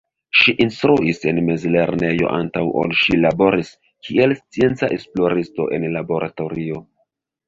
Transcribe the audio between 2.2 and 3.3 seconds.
antaŭ ol ŝi